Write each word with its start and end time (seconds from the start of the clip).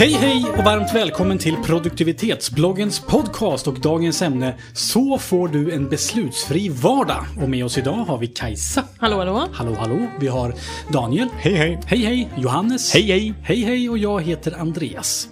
Hej 0.00 0.12
hej 0.12 0.44
och 0.58 0.64
varmt 0.64 0.94
välkommen 0.94 1.38
till 1.38 1.56
produktivitetsbloggens 1.56 3.00
podcast 3.00 3.66
och 3.66 3.80
dagens 3.80 4.22
ämne 4.22 4.54
Så 4.72 5.18
får 5.18 5.48
du 5.48 5.72
en 5.72 5.88
beslutsfri 5.88 6.68
vardag. 6.68 7.26
Och 7.42 7.48
med 7.48 7.64
oss 7.64 7.78
idag 7.78 7.92
har 7.92 8.18
vi 8.18 8.26
Kajsa. 8.26 8.84
Hallå, 8.98 9.16
hallå. 9.16 9.48
Hallå 9.52 9.74
hallå. 9.78 10.06
Vi 10.20 10.28
har 10.28 10.54
Daniel. 10.92 11.28
Hej 11.38 11.54
hej. 11.54 11.80
Hej 11.86 11.98
hej. 11.98 12.28
Johannes. 12.36 12.94
Hej 12.94 13.02
hej. 13.02 13.34
Hej 13.42 13.62
hej 13.62 13.90
och 13.90 13.98
jag 13.98 14.22
heter 14.22 14.60
Andreas. 14.60 15.28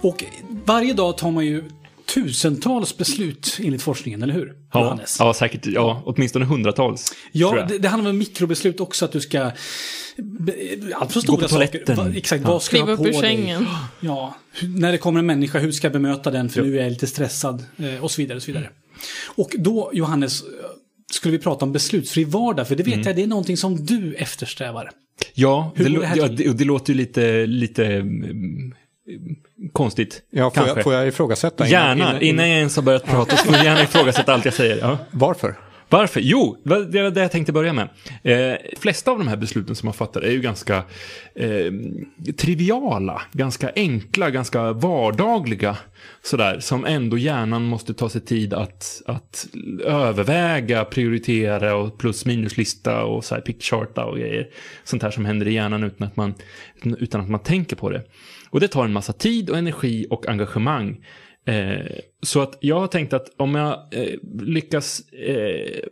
Och 0.00 0.24
varje 0.64 0.92
dag 0.92 1.18
tar 1.18 1.30
man 1.30 1.46
ju 1.46 1.64
tusentals 2.14 2.96
beslut 2.96 3.58
enligt 3.62 3.82
forskningen, 3.82 4.22
eller 4.22 4.34
hur? 4.34 4.54
Ja, 4.72 4.80
Johannes? 4.84 5.16
ja, 5.18 5.34
säkert. 5.34 5.66
Ja, 5.66 6.02
åtminstone 6.06 6.44
hundratals. 6.44 7.12
Ja, 7.32 7.66
det, 7.68 7.78
det 7.78 7.88
handlar 7.88 8.10
om 8.10 8.18
mikrobeslut 8.18 8.80
också, 8.80 9.04
att 9.04 9.12
du 9.12 9.20
ska... 9.20 9.50
Allt 10.94 11.12
för 11.12 11.20
stora 11.20 11.42
på 11.42 11.48
saker. 11.48 11.68
toaletten. 11.68 11.96
Va, 11.96 12.12
exakt, 12.16 12.42
Ja. 12.44 12.50
vad 12.50 12.62
ska 12.62 12.76
du 12.76 12.82
ha 12.82 12.96
på 12.96 13.04
dig? 13.04 13.14
sängen. 13.14 13.66
Ja, 14.00 14.34
hur- 14.52 14.68
när 14.68 14.92
det 14.92 14.98
kommer 14.98 15.18
en 15.20 15.26
människa, 15.26 15.58
hur 15.58 15.72
ska 15.72 15.84
jag 15.86 15.92
bemöta 15.92 16.30
den 16.30 16.48
för 16.48 16.60
Ja. 16.60 16.66
nu 16.66 16.78
är 16.78 16.82
jag 16.82 16.90
lite 16.90 17.06
stressad 17.06 17.64
eh, 17.76 18.04
och 18.04 18.10
så 18.10 18.22
vidare. 18.22 18.36
Och 18.36 18.42
så 18.42 18.46
vidare. 18.52 18.70
Och 19.26 19.54
då, 19.58 19.90
Johannes, 19.94 20.42
skulle 21.12 21.32
vi 21.32 21.38
prata 21.38 21.64
om 21.64 21.72
beslutsfri 21.72 22.24
vardag, 22.24 22.68
för 22.68 22.76
det 22.76 22.82
vet 22.82 23.06
jag, 23.06 23.16
det 23.16 23.22
är 23.22 23.26
någonting 23.26 23.56
som 23.56 23.86
du 23.86 24.14
eftersträvar. 24.14 24.90
Ja, 25.34 25.72
det, 25.76 25.84
det 25.84 26.12
ja, 26.16 26.28
det 26.52 26.64
låter 26.64 26.92
ju 26.92 26.96
lite, 26.96 27.46
lite 27.46 27.86
mm, 27.86 28.74
konstigt. 29.72 30.22
Ja, 30.30 30.50
får 30.50 30.54
kanske. 30.54 30.74
jag, 30.76 30.84
får 30.84 30.94
jag 30.94 31.08
ifrågasätta? 31.08 31.66
Gärna, 31.66 32.20
innan, 32.20 32.48
jag 32.48 32.58
ens 32.58 32.76
har 32.76 32.82
börjat 32.82 33.04
prata 33.04 33.36
så 33.36 33.44
får 33.44 33.52
du 33.52 33.64
gärna 33.64 33.82
ifrågasätta 33.82 34.34
allt 34.34 34.44
jag 34.44 34.54
säger. 34.54 34.78
Ja. 34.78 34.98
Varför? 35.10 35.54
Varför? 35.94 36.20
Jo, 36.20 36.56
det 36.64 37.02
var 37.02 37.10
det 37.10 37.20
jag 37.20 37.32
tänkte 37.32 37.52
börja 37.52 37.72
med. 37.72 37.88
Eh, 38.22 38.58
flesta 38.78 39.10
av 39.10 39.18
de 39.18 39.28
här 39.28 39.36
besluten 39.36 39.74
som 39.74 39.86
man 39.86 39.94
fattar 39.94 40.20
är 40.20 40.30
ju 40.30 40.40
ganska 40.40 40.76
eh, 41.34 41.72
triviala, 42.36 43.22
ganska 43.32 43.72
enkla, 43.76 44.30
ganska 44.30 44.72
vardagliga. 44.72 45.76
Sådär, 46.22 46.60
som 46.60 46.84
ändå 46.84 47.18
hjärnan 47.18 47.64
måste 47.64 47.94
ta 47.94 48.08
sig 48.08 48.20
tid 48.20 48.54
att, 48.54 49.02
att 49.06 49.46
överväga, 49.84 50.84
prioritera 50.84 51.76
och 51.76 51.98
plus 51.98 52.26
minuslista 52.26 53.04
och 53.04 53.24
så 53.24 53.34
här 53.34 53.42
pickcharta 53.42 54.04
och 54.04 54.18
grejer. 54.18 54.48
Sånt 54.84 55.02
här 55.02 55.10
som 55.10 55.24
händer 55.24 55.48
i 55.48 55.52
hjärnan 55.52 55.84
utan 55.84 56.06
att 56.06 56.16
man, 56.16 56.34
utan 56.82 57.20
att 57.20 57.30
man 57.30 57.40
tänker 57.40 57.76
på 57.76 57.90
det. 57.90 58.02
Och 58.50 58.60
det 58.60 58.68
tar 58.68 58.84
en 58.84 58.92
massa 58.92 59.12
tid 59.12 59.50
och 59.50 59.58
energi 59.58 60.06
och 60.10 60.28
engagemang. 60.28 61.00
Eh, 61.44 61.98
så 62.22 62.40
att 62.40 62.58
jag 62.60 62.80
har 62.80 62.86
tänkt 62.86 63.12
att 63.12 63.28
om 63.36 63.54
jag 63.54 63.86
eh, 63.90 64.18
lyckas 64.40 65.12
eh, 65.12 65.84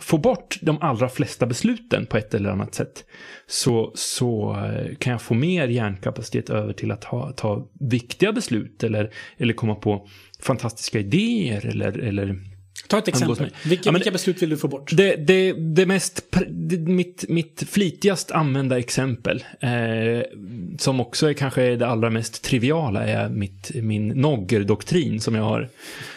få 0.00 0.18
bort 0.18 0.58
de 0.62 0.78
allra 0.80 1.08
flesta 1.08 1.46
besluten 1.46 2.06
på 2.06 2.16
ett 2.16 2.34
eller 2.34 2.50
annat 2.50 2.74
sätt 2.74 3.04
så, 3.46 3.92
så 3.94 4.56
eh, 4.56 4.94
kan 4.94 5.10
jag 5.10 5.22
få 5.22 5.34
mer 5.34 5.68
hjärnkapacitet 5.68 6.50
över 6.50 6.72
till 6.72 6.90
att 6.90 7.04
ha, 7.04 7.32
ta 7.32 7.68
viktiga 7.80 8.32
beslut 8.32 8.84
eller, 8.84 9.10
eller 9.36 9.54
komma 9.54 9.74
på 9.74 10.08
fantastiska 10.40 10.98
idéer 10.98 11.66
eller, 11.66 11.98
eller 11.98 12.51
Ta 12.92 12.98
ett 12.98 13.08
exempel. 13.08 13.50
Vilka, 13.64 13.82
Ja, 13.88 13.92
men- 13.92 13.98
vilka 13.98 14.10
beslut 14.10 14.42
vill 14.42 14.50
du 14.50 14.56
få 14.56 14.68
bort? 14.68 14.90
det, 14.96 15.16
det, 15.16 15.52
det 15.52 15.86
mest, 15.86 16.24
det, 16.48 16.78
mitt, 16.78 17.24
mitt 17.28 17.64
flitigast 17.70 18.30
använda 18.30 18.78
exempel, 18.78 19.44
eh, 19.60 19.70
som 20.78 21.00
också 21.00 21.28
är 21.28 21.32
kanske 21.32 21.76
det 21.76 21.86
allra 21.86 22.10
mest 22.10 22.42
triviala, 22.44 23.04
är 23.06 23.28
mitt, 23.28 23.70
min 23.74 24.08
Nogger-doktrin 24.08 25.20
som 25.20 25.34
jag 25.34 25.42
har. 25.42 25.68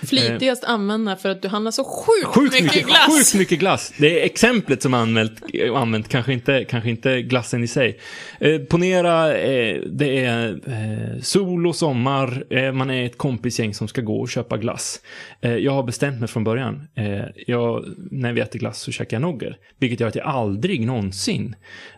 Flitigast 0.04 0.64
använda 0.64 1.16
för 1.16 1.30
att 1.30 1.42
du 1.42 1.48
handlar 1.48 1.72
så 1.72 1.84
sjukt, 1.84 2.28
Sjukt 2.28 2.54
mycket, 2.54 2.64
mycket, 2.76 2.88
glass. 2.88 3.08
sjukt 3.18 3.34
mycket 3.36 3.60
glass. 3.60 3.94
Det 3.98 4.22
är 4.22 4.26
exemplet 4.26 4.82
som 4.82 4.94
använt, 4.94 5.32
använt, 5.76 6.08
kanske 6.10 6.34
inte, 6.34 6.64
kanske 6.70 6.90
inte 6.90 7.22
glassen 7.22 7.64
i 7.64 7.68
sig. 7.68 8.00
Eh, 8.40 8.58
ponera, 8.62 9.38
eh, 9.38 9.82
det 9.92 10.26
är 10.26 10.50
eh, 10.68 11.22
sol 11.22 11.68
och 11.68 11.76
sommar, 11.76 12.44
eh, 12.50 12.72
man 12.72 12.90
är 12.90 13.06
ett 13.06 13.18
kompisgäng 13.18 13.74
som 13.74 13.88
ska 13.88 14.02
gå 14.02 14.20
och 14.20 14.30
köpa 14.30 14.58
glass. 14.58 15.02
Eh, 15.42 15.56
jag 15.56 15.72
har 15.72 15.84
bestämt 15.84 16.20
mig 16.20 16.30
från 16.30 16.44
början. 16.44 16.65
Eh, 16.96 17.26
jag, 17.48 17.86
när 18.12 18.34
vi 18.34 18.42
äter 18.42 18.60
glass 18.60 18.80
så 18.80 18.92
käkar 18.92 19.18
jag 19.18 19.22
Nogger. 19.22 19.58
Vilket 19.80 20.00
gör 20.00 20.08
att 20.08 20.16
jag 20.16 20.26
aldrig 20.28 20.86
någonsin 20.86 21.56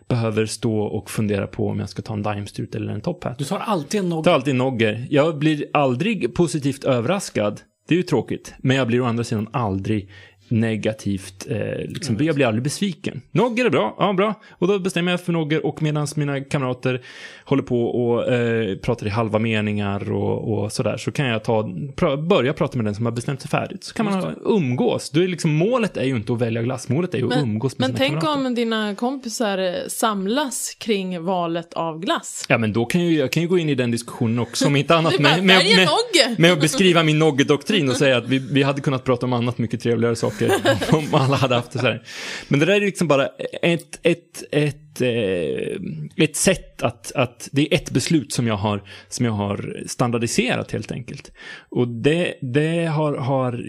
behöver 0.08 0.46
stå 0.46 0.80
och 0.80 1.10
fundera 1.10 1.46
på 1.46 1.68
om 1.68 1.78
jag 1.80 1.88
ska 1.88 2.02
ta 2.02 2.14
en 2.14 2.22
Daimstrut 2.22 2.74
eller 2.74 2.92
en 2.92 3.00
Top 3.00 3.24
Hat. 3.24 3.38
Du 3.38 3.44
tar 3.44 3.58
alltid 3.58 4.00
en 4.00 4.06
Jag 4.06 4.10
nogg. 4.10 4.24
tar 4.24 4.32
alltid 4.32 4.54
Nogger. 4.54 5.06
Jag 5.10 5.38
blir 5.38 5.64
aldrig 5.72 6.34
positivt 6.34 6.84
överraskad. 6.84 7.60
Det 7.88 7.94
är 7.94 7.96
ju 7.96 8.02
tråkigt. 8.02 8.54
Men 8.58 8.76
jag 8.76 8.86
blir 8.86 9.00
å 9.00 9.04
andra 9.04 9.24
sidan 9.24 9.48
aldrig 9.52 10.10
negativt, 10.50 11.46
eh, 11.50 11.88
liksom, 11.88 12.16
jag 12.20 12.34
blir 12.34 12.46
aldrig 12.46 12.62
besviken. 12.62 13.22
Nogger 13.30 13.64
är 13.64 13.70
bra, 13.70 13.96
ja 13.98 14.12
bra. 14.12 14.34
Och 14.50 14.68
då 14.68 14.78
bestämmer 14.78 15.10
jag 15.10 15.20
för 15.20 15.32
Nogger 15.32 15.66
och 15.66 15.82
medan 15.82 16.06
mina 16.16 16.40
kamrater 16.40 17.02
håller 17.44 17.62
på 17.62 17.84
och 17.84 18.32
eh, 18.32 18.76
pratar 18.76 19.06
i 19.06 19.10
halva 19.10 19.38
meningar 19.38 20.12
och, 20.12 20.52
och 20.52 20.72
sådär 20.72 20.96
så 20.96 21.12
kan 21.12 21.26
jag 21.26 21.44
ta, 21.44 21.70
pra, 21.96 22.16
börja 22.16 22.52
prata 22.52 22.76
med 22.78 22.84
den 22.84 22.94
som 22.94 23.04
har 23.04 23.12
bestämt 23.12 23.40
sig 23.40 23.50
färdigt. 23.50 23.84
Så 23.84 23.94
kan 23.94 24.06
man 24.06 24.34
umgås. 24.44 25.10
Då 25.10 25.20
är 25.20 25.28
liksom, 25.28 25.54
målet 25.54 25.96
är 25.96 26.04
ju 26.04 26.16
inte 26.16 26.32
att 26.32 26.40
välja 26.40 26.62
glass, 26.62 26.88
målet 26.88 27.14
är 27.14 27.18
ju 27.18 27.24
att 27.24 27.30
Men, 27.30 27.42
umgås 27.42 27.78
med 27.78 27.88
men 27.88 27.96
sina 27.96 28.08
tänk 28.08 28.22
kamrater. 28.22 28.46
om 28.48 28.54
dina 28.54 28.94
kompisar 28.94 29.58
eh, 29.58 29.74
samlas 29.88 30.76
kring 30.78 31.24
valet 31.24 31.74
av 31.74 32.00
glass. 32.00 32.46
Ja, 32.48 32.58
men 32.58 32.72
då 32.72 32.84
kan 32.84 33.00
ju, 33.00 33.18
jag 33.18 33.32
kan 33.32 33.42
ju 33.42 33.48
gå 33.48 33.58
in 33.58 33.68
i 33.68 33.74
den 33.74 33.90
diskussionen 33.90 34.38
också, 34.38 34.66
om 34.66 34.76
inte 34.76 34.94
annat 34.96 35.18
bara, 35.18 35.36
med, 35.36 35.44
med, 35.44 35.64
med, 35.76 36.38
med 36.38 36.52
att 36.52 36.60
beskriva 36.60 37.02
min 37.02 37.18
Nogge-doktrin 37.18 37.90
och 37.90 37.96
säga 37.96 38.16
att 38.16 38.28
vi, 38.28 38.38
vi 38.38 38.62
hade 38.62 38.80
kunnat 38.80 39.04
prata 39.04 39.26
om 39.26 39.32
annat 39.32 39.58
mycket 39.58 39.80
trevligare 39.80 40.16
saker 40.16 40.37
om 40.92 41.14
alla 41.14 41.36
hade 41.36 41.54
haft 41.54 41.70
det 41.70 41.78
så 41.78 41.86
här. 41.86 42.02
Men 42.48 42.60
det 42.60 42.66
där 42.66 42.76
är 42.76 42.80
liksom 42.80 43.08
bara 43.08 43.26
ett, 43.62 44.00
ett, 44.02 44.42
ett, 44.52 45.00
eh, 45.00 46.24
ett 46.24 46.36
sätt 46.36 46.82
att, 46.82 47.12
att, 47.12 47.48
det 47.52 47.72
är 47.72 47.76
ett 47.76 47.90
beslut 47.90 48.32
som 48.32 48.46
jag 48.46 48.56
har, 48.56 48.82
som 49.08 49.26
jag 49.26 49.32
har 49.32 49.82
standardiserat 49.86 50.72
helt 50.72 50.92
enkelt. 50.92 51.32
Och 51.68 51.88
det, 51.88 52.34
det 52.40 52.86
har, 52.86 53.16
har 53.16 53.64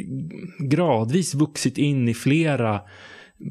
gradvis 0.60 1.34
vuxit 1.34 1.78
in 1.78 2.10
i 2.10 2.14
flera 2.14 2.82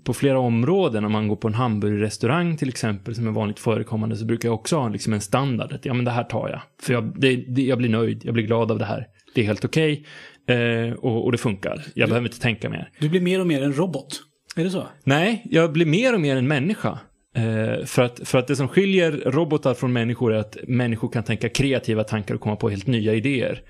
på 0.05 0.15
flera 0.15 0.39
områden, 0.39 1.05
om 1.05 1.13
man 1.13 1.29
går 1.29 1.37
på 1.37 1.49
en 1.49 1.55
hamburgerrestaurang 1.55 2.57
till 2.57 2.69
exempel, 2.69 3.15
som 3.15 3.27
är 3.27 3.31
vanligt 3.31 3.59
förekommande, 3.59 4.17
så 4.17 4.25
brukar 4.25 4.49
jag 4.49 4.55
också 4.55 4.77
ha 4.77 4.89
liksom 4.89 5.13
en 5.13 5.21
standard. 5.21 5.73
Att, 5.73 5.85
ja, 5.85 5.95
men 5.95 6.05
det 6.05 6.11
här 6.11 6.25
tar 6.25 6.49
jag. 6.49 6.61
För 6.83 6.93
jag, 6.93 7.21
det, 7.21 7.37
det, 7.37 7.63
jag 7.63 7.79
blir 7.79 7.89
nöjd, 7.89 8.25
jag 8.25 8.35
blir 8.35 8.45
glad 8.45 8.71
av 8.71 8.79
det 8.79 8.85
här. 8.85 9.07
Det 9.35 9.41
är 9.41 9.45
helt 9.45 9.65
okej 9.65 10.07
eh, 10.49 10.93
och, 10.93 11.25
och 11.25 11.33
det 11.33 11.39
funkar. 11.39 11.85
Jag 11.95 12.09
behöver 12.09 12.29
inte 12.29 12.41
tänka 12.41 12.71
mer. 12.71 12.91
Du 13.01 13.09
blir 13.09 13.21
mer 13.21 13.41
och 13.41 13.47
mer 13.47 13.63
en 13.63 13.73
robot. 13.73 14.21
Är 14.57 14.65
det 14.65 14.71
så? 14.71 14.87
Nej, 15.05 15.43
jag 15.51 15.73
blir 15.73 15.87
mer 15.87 16.15
och 16.15 16.21
mer 16.21 16.37
en 16.37 16.49
människa. 16.49 16.99
Eh, 17.37 17.85
för, 17.87 18.03
att, 18.03 18.21
för 18.25 18.39
att 18.39 18.47
det 18.47 18.57
som 18.57 18.69
skiljer 18.69 19.11
robotar 19.13 19.75
från 19.75 19.93
människor 19.93 20.35
är 20.35 20.39
att 20.39 20.57
människor 20.69 21.09
kan 21.09 21.23
tänka 21.25 21.49
kreativa 21.49 22.05
tankar 22.05 22.35
och 22.35 22.41
komma 22.41 22.57
på 22.57 22.69
helt 22.71 22.87
nya 22.87 23.15
idéer. 23.15 23.61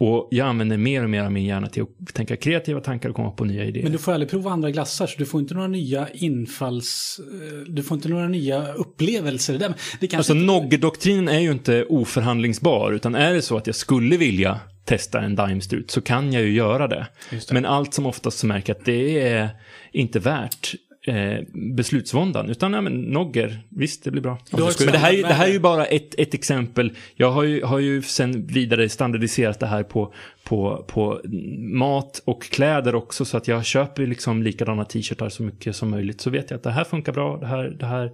Och 0.00 0.28
jag 0.30 0.46
använder 0.48 0.76
mer 0.76 1.04
och 1.04 1.10
mer 1.10 1.22
av 1.24 1.32
min 1.32 1.44
hjärna 1.44 1.66
till 1.66 1.82
att 1.82 2.14
tänka 2.14 2.36
kreativa 2.36 2.80
tankar 2.80 3.08
och 3.08 3.14
komma 3.16 3.30
på 3.30 3.44
nya 3.44 3.64
idéer. 3.64 3.82
Men 3.82 3.92
du 3.92 3.98
får 3.98 4.12
aldrig 4.12 4.30
prova 4.30 4.50
andra 4.50 4.70
glassar, 4.70 5.06
så 5.06 5.18
du 5.18 5.26
får 5.26 5.40
inte 5.40 5.54
några 5.54 5.68
nya 5.68 6.08
infalls... 6.14 7.20
eh, 7.20 7.72
Du 7.72 7.82
får 7.82 7.94
inte 7.94 8.08
några 8.08 8.28
nya 8.28 8.72
upplevelser. 8.72 9.58
Det, 9.58 9.66
kanske 10.06 10.16
Alltså 10.16 10.32
inte- 10.32 10.44
Nogger-doktrinen 10.44 11.28
är 11.28 11.40
ju 11.40 11.50
inte 11.52 11.84
oförhandlingsbar, 11.84 12.92
utan 12.92 13.14
är 13.14 13.34
det 13.34 13.42
så 13.42 13.56
att 13.56 13.66
jag 13.66 13.76
skulle 13.76 14.16
vilja 14.16 14.60
testa 14.84 15.20
en 15.20 15.34
Daimstrut 15.36 15.90
så 15.90 16.00
kan 16.00 16.32
jag 16.32 16.42
ju 16.42 16.52
göra 16.52 16.88
det. 16.88 17.06
Det. 17.30 17.52
Men 17.52 17.64
allt 17.66 17.94
som 17.94 18.06
oftast 18.06 18.38
så 18.38 18.46
märker 18.46 18.72
jag 18.72 18.78
att 18.80 18.84
det 18.84 19.20
är 19.28 19.48
inte 19.92 20.18
värt 20.18 20.74
eh, 21.06 21.38
beslutsvåndan, 21.52 22.50
utan 22.50 22.72
ja, 22.72 22.80
men 22.80 22.92
Nogger, 23.02 23.60
visst 23.68 24.04
det 24.04 24.10
blir 24.10 24.22
bra. 24.22 24.38
Du 24.50 24.62
Men 24.84 24.92
det 24.92 24.98
här, 24.98 25.12
är- 25.12 25.22
det 25.22 25.34
här 25.34 25.48
är 25.48 25.52
ju 25.52 25.58
bara 25.60 25.84
ett, 25.86 26.14
ett 26.18 26.34
exempel. 26.34 26.92
Jag 27.14 27.30
har 27.30 27.42
ju, 27.42 27.64
har 27.64 27.78
ju 27.78 28.02
sen 28.02 28.46
vidare 28.46 28.88
standardiserat 28.88 29.60
det 29.60 29.66
här 29.66 29.82
på, 29.82 30.14
på, 30.44 30.84
på 30.88 31.20
mat 31.58 32.22
och 32.24 32.42
kläder 32.42 32.94
också, 32.94 33.24
så 33.24 33.36
att 33.36 33.48
jag 33.48 33.64
köper 33.64 34.06
liksom 34.06 34.42
likadana 34.42 34.84
t-shirtar 34.84 35.28
så 35.28 35.42
mycket 35.42 35.76
som 35.76 35.90
möjligt. 35.90 36.20
Så 36.20 36.30
vet 36.30 36.50
jag 36.50 36.56
att 36.58 36.62
det 36.62 36.70
här 36.70 36.84
funkar 36.84 37.12
bra, 37.12 37.36
det 37.36 37.46
här, 37.46 37.76
det 37.78 37.86
här, 37.86 38.10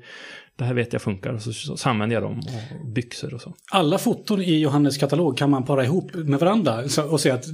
det 0.57 0.65
här 0.65 0.75
vet 0.75 0.93
jag 0.93 1.03
funkar. 1.03 1.33
Och 1.33 1.43
så, 1.43 1.53
så, 1.53 1.77
så 1.77 1.89
använder 1.89 2.17
jag 2.17 2.23
dem, 2.23 2.41
och 2.81 2.87
byxor 2.87 3.35
och 3.35 3.41
så. 3.41 3.55
Alla 3.71 3.99
foton 3.99 4.41
i 4.43 4.59
Johannes 4.61 4.99
katalog 4.99 5.39
kan 5.39 5.51
man 5.51 5.65
para 5.65 5.85
ihop 5.85 6.15
med 6.15 6.41
varandra 6.41 6.89
så- 6.89 7.03
och 7.05 7.21
säga 7.21 7.35
att 7.35 7.45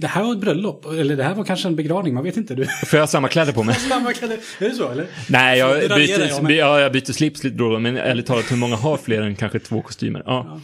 det 0.00 0.06
här 0.06 0.24
var 0.24 0.32
ett 0.32 0.40
bröllop, 0.40 0.86
eller 0.86 1.16
det 1.16 1.24
här 1.24 1.34
var 1.34 1.44
kanske 1.44 1.68
en 1.68 1.76
begravning, 1.76 2.14
man 2.14 2.24
vet 2.24 2.36
inte. 2.36 2.54
Du. 2.54 2.64
Får 2.64 2.96
jag 2.96 3.00
ha 3.02 3.06
samma 3.06 3.28
kläder 3.28 3.52
på 3.52 3.62
mig? 3.62 3.74
Samma 3.90 4.12
kläder. 4.12 4.38
Är 4.60 4.68
det 4.68 4.74
så 4.74 4.90
eller? 4.90 5.06
Nej, 5.30 5.58
jag 5.58 5.88
byter, 5.90 6.28
jag 6.28 6.42
med. 6.42 6.52
ja, 6.52 6.80
jag 6.80 6.92
byter 6.92 7.12
slips 7.12 7.44
lite 7.44 7.56
då 7.56 7.78
men 7.78 7.96
ärligt 7.96 8.26
talat, 8.26 8.52
hur 8.52 8.56
många 8.56 8.76
har 8.76 8.96
fler 8.96 9.22
än 9.22 9.36
kanske 9.36 9.58
två 9.58 9.82
kostymer? 9.82 10.22
Ja. 10.26 10.46
Nej. 10.50 10.60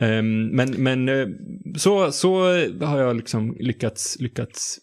Ehm, 0.00 0.46
men 0.46 0.70
men 0.70 1.08
eh, 1.08 1.28
så, 1.76 2.12
så 2.12 2.42
har 2.80 3.00
jag 3.00 3.16
liksom 3.16 3.56
lyckats, 3.60 4.16
lyckats 4.20 4.78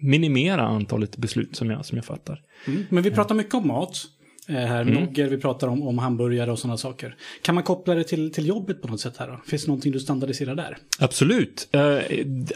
minimera 0.00 0.62
antalet 0.62 1.16
beslut 1.16 1.56
som 1.56 1.70
jag, 1.70 1.84
som 1.84 1.96
jag 1.96 2.04
fattar. 2.04 2.42
Mm. 2.66 2.82
Men 2.90 3.02
vi 3.02 3.10
pratar 3.10 3.34
mycket 3.34 3.54
om 3.54 3.66
mat. 3.66 4.02
Eh, 4.48 4.54
här 4.54 4.82
Mm. 4.82 4.94
Nogger, 4.94 5.28
vi 5.28 5.38
pratar 5.38 5.68
om, 5.68 5.82
om 5.88 5.98
hamburgare 5.98 6.50
och 6.52 6.58
sådana 6.58 6.76
saker. 6.76 7.16
Kan 7.42 7.54
man 7.54 7.64
koppla 7.64 7.94
det 7.94 8.04
till, 8.04 8.32
till 8.32 8.46
jobbet 8.46 8.82
på 8.82 8.88
något 8.88 9.00
sätt 9.00 9.16
här 9.16 9.26
då? 9.26 9.40
Finns 9.46 9.62
det 9.64 9.68
någonting 9.68 9.92
du 9.92 10.00
standardiserar 10.00 10.54
där? 10.54 10.76
Absolut. 10.98 11.68
Eh, 11.72 11.98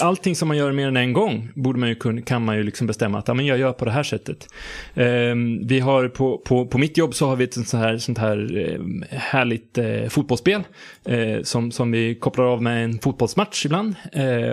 Allting 0.01 0.37
som 0.37 0.49
man 0.49 0.57
gör 0.57 0.73
mer 0.73 0.89
än 0.89 0.97
en 0.97 1.13
gång 1.13 1.49
borde 1.55 1.79
man 1.79 1.89
ju 1.89 1.95
kun, 1.95 2.23
kan 2.23 2.45
man 2.45 2.57
ju 2.57 2.63
liksom 2.63 2.87
bestämma 2.87 3.19
att 3.19 3.29
ja, 3.29 3.35
men 3.35 3.47
jag 3.47 3.59
gör 3.59 3.73
på 3.73 3.85
det 3.85 3.91
här 3.91 4.03
sättet. 4.03 4.49
Eh, 4.95 5.05
Vi 5.65 5.81
har 5.81 6.09
på, 6.09 6.39
på, 6.39 6.67
på 6.67 6.79
mitt 6.79 6.97
jobb 6.97 7.15
så 7.15 7.27
har 7.27 7.37
vi 7.37 7.45
ett 7.45 7.55
sånt 7.55 7.73
här, 7.73 7.99
sånt 7.99 8.19
här 8.19 8.69
eh, 8.73 9.19
härligt 9.19 9.79
fotbollsspel 10.09 10.63
som, 11.43 11.73
som 11.73 11.91
vi 11.91 12.15
kopplar 12.15 12.45
av 12.45 12.63
med 12.63 12.85
en 12.85 12.99
fotbollsmatch 12.99 13.67
ibland. 13.67 13.95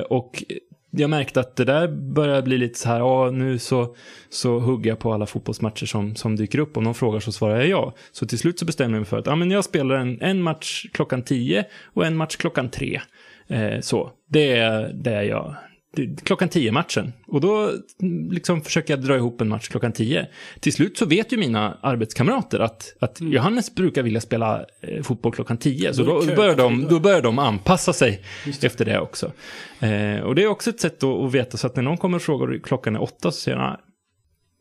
Och 0.10 0.44
jag 1.00 1.10
märkte 1.10 1.40
att 1.40 1.56
det 1.56 1.66
där 1.66 1.88
börjar 1.88 2.42
bli 2.42 2.58
lite 2.58 2.80
så 2.80 2.90
här, 2.90 3.00
ja 3.00 3.32
nu 3.32 3.60
så, 3.60 3.96
så 4.30 4.60
hugger 4.60 4.90
jag 4.90 5.00
på 5.00 5.14
alla 5.14 5.26
fotbollsmatcher 5.26 5.86
som, 5.86 6.16
som 6.16 6.36
dyker 6.36 6.60
upp. 6.60 6.78
Om 6.78 6.84
någon 6.84 6.96
frågar 6.96 7.20
så 7.20 7.32
svarar 7.32 7.58
jag 7.58 7.68
ja. 7.68 7.94
Så 8.12 8.26
till 8.26 8.40
slut 8.40 8.60
så 8.60 8.66
bestämde 8.66 8.96
jag 8.96 9.02
mig 9.02 9.10
för 9.10 9.18
att 9.18 9.26
ja, 9.26 9.36
men 9.36 9.52
jag 9.52 9.64
spelar 9.64 9.96
en, 9.96 10.22
en 10.22 10.42
match 10.42 10.86
klockan 10.94 11.24
10 11.24 11.66
och 11.84 12.06
en 12.06 12.16
match 12.16 12.36
klockan 12.36 12.70
3. 12.70 13.02
Eh, 13.48 13.80
så, 13.82 14.12
det 14.30 14.58
är 14.58 14.94
det 14.94 15.24
jag 15.24 15.56
det- 15.96 16.24
Klockan 16.26 16.50
10-matchen. 16.50 17.14
Och 17.28 17.42
då 17.42 17.72
mm, 18.02 18.32
liksom 18.32 18.62
försöker 18.62 18.94
jag 18.94 19.04
dra 19.04 19.16
ihop 19.16 19.42
en 19.42 19.50
match 19.50 19.68
klockan 19.68 19.92
10. 19.92 20.28
Till 20.60 20.74
slut 20.74 20.98
så 20.98 21.06
vet 21.06 21.34
ju 21.34 21.38
mina 21.38 21.78
arbetskamrater 21.82 22.60
att, 22.60 22.94
att 23.00 23.22
Johannes 23.22 23.76
brukar 23.76 24.04
vilja 24.04 24.22
spela 24.22 24.66
eh, 24.82 25.04
fotboll 25.04 25.32
klockan 25.34 25.58
10. 25.58 25.94
Så 25.94 26.04
Då 26.04 26.20
då 26.20 26.26
det 26.26 26.36
börjar, 26.36 26.56
de, 26.56 26.82
det. 26.84 26.90
då 26.90 27.00
börjar 27.00 27.22
de 27.22 27.40
anpassa 27.40 27.94
sig 27.94 28.24
efter 28.62 28.86
det 28.86 29.00
också. 29.00 29.32
Eh, 29.80 30.20
och 30.20 30.36
det 30.36 30.44
är 30.44 30.48
också 30.48 30.70
ett 30.70 30.80
sätt 30.80 31.04
att, 31.04 31.34
veta 31.34 31.58
så 31.58 31.68
att 31.68 31.76
när 31.76 31.84
någon 31.84 31.98
kommer 31.98 32.16
och 32.16 32.22
frågar 32.22 32.60
klockan 32.60 32.96
är 32.96 33.02
åtta 33.02 33.32
så 33.32 33.42
säger 33.42 33.58
jag. 33.58 33.78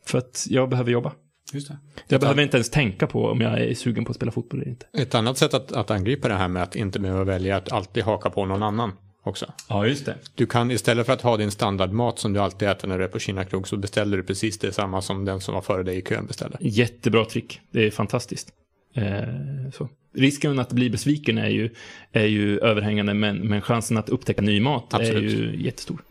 För 0.07 0.19
att 0.19 0.47
jag 0.49 0.69
behöver 0.69 0.91
jobba. 0.91 1.13
Just 1.53 1.69
det. 1.69 1.79
Jag 2.09 2.21
behöver 2.21 2.43
inte 2.43 2.57
ens 2.57 2.71
tänka 2.71 3.07
på 3.07 3.27
om 3.27 3.41
jag 3.41 3.61
är 3.61 3.75
sugen 3.75 4.05
på 4.05 4.11
att 4.11 4.17
spela 4.17 4.33
fotboll 4.33 4.61
eller 4.61 4.71
inte. 4.71 4.87
Ett 4.99 5.15
annat 5.15 5.39
sätt 5.39 5.55
att, 5.55 5.73
att 5.73 5.91
angripa 5.91 6.29
det 6.29 6.35
här 6.35 6.49
med 6.49 6.63
att 6.63 6.77
inte 6.77 7.01
behöva 7.01 7.25
välja 7.25 7.57
att 7.57 7.73
alltid 7.73 8.05
haka 8.05 8.31
på 8.31 8.47
någon 8.47 8.63
annan 8.63 8.93
också. 9.27 9.53
Ja, 9.69 9.87
just 9.87 10.07
det. 10.07 10.17
Du 10.35 10.47
kan 10.47 10.71
istället 10.71 11.07
för 11.07 11.13
att 11.13 11.23
ha 11.23 11.37
din 11.37 11.51
standardmat 11.51 12.19
som 12.19 12.33
du 12.33 12.41
alltid 12.41 12.69
äter 12.69 12.89
när 12.89 12.99
du 12.99 13.05
är 13.05 13.09
på 13.09 13.19
Kinakrog 13.19 13.69
så 13.69 13.77
beställer 13.77 14.17
du 14.17 14.23
precis 14.23 14.59
det 14.59 14.73
samma 14.73 15.03
som 15.03 15.25
den 15.25 15.41
som 15.41 15.55
var 15.55 15.63
före 15.63 15.83
dig 15.83 15.99
i 15.99 16.03
kön 16.03 16.27
beställde. 16.27 16.59
Jättebra 16.61 17.25
trick. 17.25 17.61
Det 17.71 17.87
är 17.87 17.91
fantastiskt. 17.91 18.53
Eh, 18.95 19.71
så. 19.73 19.89
Risken 20.15 20.59
att 20.59 20.73
bli 20.73 20.91
besviken 20.91 21.39
är 21.39 21.49
ju, 21.49 21.71
är 22.13 22.27
ju 22.27 22.59
överhängande, 22.59 23.15
men, 23.15 23.37
men 23.37 23.61
chansen 23.61 23.97
att 23.97 24.09
upptäcka 24.09 24.43
ny 24.43 24.61
mat 24.61 24.95
Absolut. 24.95 25.33
är 25.35 25.39
ju 25.39 25.63
jättestor. 25.65 26.03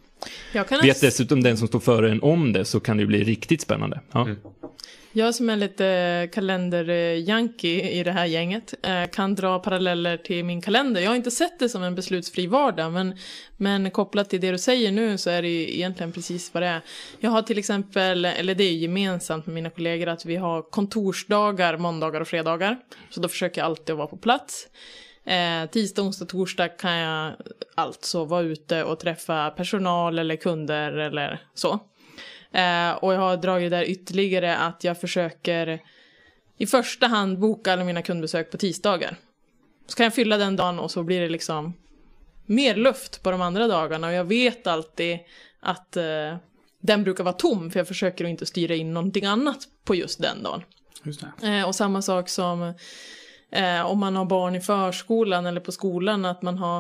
Jag, 0.54 0.68
kan 0.68 0.82
Vet 0.82 1.02
dessutom 1.02 1.44
den 1.44 1.58
som 1.58 1.68
står 1.68 1.80
före 1.80 2.12
en 2.12 2.22
om 2.22 2.54
det 2.54 2.66
så 2.66 2.80
kan 2.80 2.98
det 2.98 3.02
ju 3.02 3.08
bli 3.08 3.24
riktigt 3.24 3.62
spännande. 3.62 4.00
Ja 4.12 4.28
jag 5.18 5.36
som 5.36 5.50
är 5.50 5.56
lite 5.56 6.30
kalenderjanki 6.34 7.82
i 7.82 8.04
det 8.04 8.12
här 8.12 8.26
gänget 8.26 8.74
eh, 8.84 9.06
kan 9.06 9.36
dra 9.36 9.60
paralleller 9.60 10.18
till 10.18 10.46
min 10.46 10.62
kalender. 10.62 11.02
Jag 11.02 11.10
har 11.10 11.16
inte 11.16 11.32
sett 11.32 11.60
det 11.60 11.70
som 11.70 11.84
en 11.84 11.96
beslutsfri 11.96 12.48
vardag, 12.48 12.92
men, 12.92 13.18
men 13.58 13.92
kopplat 13.92 14.30
till 14.30 14.42
det 14.42 14.52
du 14.52 14.58
säger 14.58 14.92
nu 14.92 15.18
så 15.18 15.30
är 15.30 15.42
det 15.42 15.48
ju 15.48 15.76
egentligen 15.76 16.12
precis 16.12 16.54
vad 16.54 16.64
det 16.64 16.68
är. 16.68 16.82
Jag 17.20 17.30
har 17.30 17.42
till 17.42 17.58
exempel, 17.58 18.26
eller 18.26 18.56
det 18.56 18.64
är 18.64 18.74
gemensamt 18.74 19.46
med 19.46 19.56
mina 19.56 19.70
kollegor, 19.70 20.08
att 20.08 20.26
vi 20.26 20.36
har 20.36 20.62
kontorsdagar, 20.62 21.78
måndagar 21.78 22.22
och 22.22 22.28
fredagar. 22.28 22.78
Så 23.10 23.20
då 23.20 23.28
försöker 23.28 23.62
jag 23.62 23.66
alltid 23.66 23.94
att 23.94 23.98
vara 23.98 24.08
på 24.08 24.18
plats. 24.18 24.68
Eh, 25.26 25.70
tisdag, 25.70 26.02
onsdag, 26.02 26.26
torsdag 26.26 26.68
kan 26.68 26.94
jag 26.94 27.34
alltså 27.76 28.26
vara 28.26 28.42
ute 28.42 28.84
och 28.84 29.00
träffa 29.00 29.50
personal 29.50 30.20
eller 30.20 30.36
kunder 30.36 30.92
eller 30.92 31.42
så. 31.54 31.80
Eh, 32.52 32.92
och 32.92 33.14
jag 33.14 33.20
har 33.20 33.38
dragit 33.38 33.72
där 33.72 33.84
ytterligare 33.84 34.58
att 34.58 34.84
jag 34.84 35.02
försöker 35.02 35.80
i 36.58 36.66
första 36.68 37.08
hand 37.08 37.40
boka 37.40 37.74
alla 37.74 37.84
mina 37.84 38.02
kundbesök 38.02 38.52
på 38.52 38.58
tisdagar. 38.58 39.16
Så 39.88 39.96
kan 39.96 40.04
jag 40.04 40.14
fylla 40.14 40.38
den 40.38 40.56
dagen 40.56 40.80
och 40.80 40.92
så 40.92 41.04
blir 41.04 41.22
det 41.22 41.30
liksom 41.30 41.74
mer 42.46 42.76
luft 42.76 43.24
på 43.24 43.32
de 43.32 43.42
andra 43.42 43.68
dagarna 43.68 44.08
och 44.08 44.14
jag 44.14 44.24
vet 44.24 44.68
alltid 44.68 45.20
att 45.60 45.98
eh, 45.98 46.38
den 46.82 47.04
brukar 47.04 47.24
vara 47.24 47.34
tom 47.34 47.72
för 47.72 47.80
jag 47.80 47.88
försöker 47.88 48.26
att 48.26 48.30
inte 48.30 48.46
styra 48.46 48.76
in 48.76 48.94
någonting 48.94 49.26
annat 49.26 49.58
på 49.84 49.96
just 49.96 50.22
den 50.22 50.44
dagen. 50.44 50.64
Just. 51.04 51.24
Eh, 51.44 51.68
och 51.68 51.76
samma 51.76 52.02
sak 52.02 52.30
som 52.30 52.74
eh, 53.52 53.86
om 53.86 54.00
man 54.00 54.16
har 54.16 54.26
barn 54.26 54.56
i 54.56 54.62
förskolan 54.62 55.46
eller 55.46 55.62
på 55.62 55.72
skolan, 55.72 56.26
att 56.26 56.42
man 56.42 56.58
har 56.58 56.80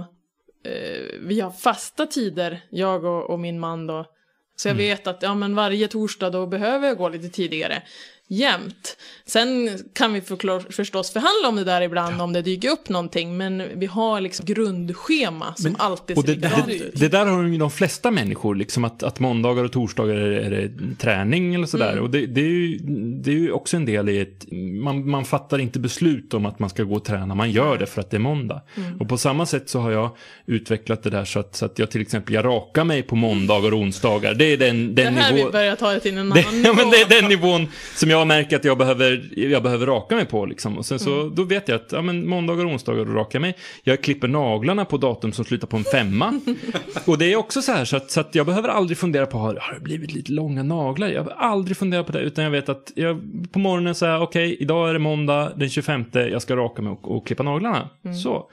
eh, 0.64 1.20
vi 1.20 1.42
har 1.42 1.52
fasta 1.52 2.06
tider, 2.06 2.66
jag 2.70 3.06
och, 3.06 3.30
och 3.30 3.40
min 3.40 3.60
man 3.60 3.88
då. 3.88 4.06
Så 4.56 4.68
jag 4.68 4.76
vet 4.76 5.08
att 5.08 5.22
ja, 5.22 5.36
men 5.36 5.56
varje 5.56 5.88
torsdag 5.88 6.30
då 6.30 6.46
behöver 6.46 6.88
jag 6.88 6.98
gå 6.98 7.10
lite 7.10 7.30
tidigare. 7.30 7.84
Jämt. 8.28 8.98
Sen 9.26 9.70
kan 9.94 10.14
vi 10.14 10.22
förstås 10.70 11.12
förhandla 11.14 11.48
om 11.50 11.56
det 11.56 11.64
där 11.64 11.82
ibland 11.82 12.22
om 12.22 12.34
det 12.34 12.42
dyker 12.42 12.70
upp 12.70 12.90
någonting, 12.90 13.38
men 13.38 13.64
vi 13.80 13.86
har 13.86 14.22
liksom 14.22 14.46
grundschema 14.46 15.54
som 15.56 15.72
Men- 15.72 15.82
alltid 15.82 16.16
ser 16.18 16.24
det, 16.28 16.32
likadant 16.36 16.66
det, 16.68 16.74
ut. 16.76 17.00
det 17.00 17.08
där 17.08 17.26
har 17.26 17.44
ju 17.44 17.58
de 17.58 17.72
flesta 17.72 18.12
människor, 18.12 18.56
liksom 18.56 18.84
att, 18.86 19.04
att 19.04 19.20
måndagar 19.20 19.64
och 19.64 19.72
torsdagar 19.72 20.16
är, 20.16 20.32
är 20.32 20.50
det 20.52 20.96
träning 21.00 21.56
eller 21.56 21.68
sådär. 21.68 21.92
Mm. 21.92 22.04
Och 22.04 22.10
det, 22.10 22.26
det, 22.26 22.42
är 22.42 22.46
ju, 22.46 22.78
det 23.24 23.32
är 23.32 23.36
ju 23.36 23.52
också 23.52 23.78
en 23.78 23.86
del 23.86 24.10
i 24.10 24.20
ett, 24.20 24.46
man, 24.82 25.10
man 25.10 25.26
fattar 25.26 25.60
inte 25.60 25.80
beslut 25.80 26.34
om 26.34 26.46
att 26.46 26.60
man 26.60 26.70
ska 26.70 26.84
gå 26.84 26.96
och 26.96 27.06
träna, 27.06 27.36
man 27.36 27.52
gör 27.52 27.78
det 27.78 27.86
för 27.86 28.02
att 28.02 28.10
det 28.12 28.18
är 28.18 28.22
måndag. 28.22 28.62
Mm. 28.78 29.02
Och 29.02 29.10
på 29.10 29.18
samma 29.18 29.46
sätt 29.46 29.70
så 29.70 29.80
har 29.80 29.92
jag 29.92 30.16
utvecklat 30.46 31.04
det 31.04 31.10
där 31.10 31.26
så 31.26 31.40
att, 31.40 31.56
så 31.56 31.66
att 31.66 31.80
jag 31.80 31.92
till 31.92 32.02
exempel, 32.02 32.34
jag 32.36 32.46
rakar 32.46 32.84
mig 32.84 33.02
på 33.04 33.16
måndagar 33.16 33.72
och 33.74 33.80
onsdagar. 33.80 34.34
Det 34.34 34.46
är 34.46 34.58
den, 34.58 34.96
Det 34.96 35.04
den 35.04 35.14
här 35.18 35.34
nivå... 35.34 35.46
vi 35.46 35.52
börjar 35.52 35.76
ta 35.76 35.92
det 35.92 36.00
till 36.00 36.18
en 36.18 36.30
Det, 36.30 36.44
annan 36.44 36.62
ja, 36.64 36.74
men 36.74 36.86
nivå. 36.88 36.92
det 37.10 37.16
är 37.16 37.22
den 37.22 37.30
nivån 37.30 37.68
som 37.96 38.10
jag 38.10 38.15
märker 38.28 38.56
att 38.56 38.66
jag 38.66 38.78
behöver, 38.78 39.30
jag 39.36 39.64
behöver 39.64 39.86
raka 39.86 40.16
mig 40.16 40.26
på. 40.26 40.46
Liksom. 40.46 40.78
Och 40.78 40.86
sen 40.86 41.00
så, 41.00 41.22
Mm. 41.22 41.36
då 41.36 41.44
vet 41.44 41.68
jag 41.68 41.76
att 41.76 41.92
ja, 41.92 42.02
men 42.02 42.28
måndagar 42.28 42.66
och 42.66 42.72
onsdagar 42.72 43.06
rakar 43.06 43.30
jag 43.40 43.42
mig. 43.42 43.56
Jag 43.84 44.02
klipper 44.04 44.28
naglarna 44.28 44.86
på 44.86 44.98
datum 44.98 45.32
som 45.32 45.46
slutar 45.46 45.68
på 45.68 45.78
en 45.78 45.84
femma. 45.84 46.40
och 47.06 47.18
det 47.18 47.34
är 47.34 47.36
också 47.36 47.62
så 47.62 47.72
här 47.72 47.86
så 47.86 47.98
att, 47.98 48.12
så 48.12 48.20
att 48.20 48.36
jag 48.36 48.46
behöver 48.46 48.70
aldrig 48.70 48.98
fundera 48.98 49.26
på, 49.26 49.38
har, 49.38 49.56
har 49.62 49.74
det 49.74 49.80
blivit 49.80 50.14
lite 50.14 50.32
långa 50.32 50.64
naglar? 50.64 51.08
Jag 51.08 51.26
behöver 51.26 51.44
aldrig 51.44 51.78
fundera 51.78 52.04
på 52.04 52.12
det, 52.12 52.20
utan 52.20 52.44
jag 52.44 52.52
vet 52.52 52.70
att 52.70 52.92
jag, 52.96 53.22
på 53.52 53.60
morgonen 53.60 53.96
säger 53.96 54.22
okej, 54.22 54.58
idag 54.60 54.90
är 54.90 54.94
det 54.94 55.00
måndag 55.00 55.52
den 55.56 55.70
25, 55.70 56.06
jag 56.14 56.42
ska 56.42 56.56
raka 56.56 56.82
mig 56.82 56.92
och, 56.92 57.16
och 57.18 57.28
klippa 57.28 57.44
naglarna. 57.44 57.90
Mm. 58.06 58.18
Så. 58.18 58.50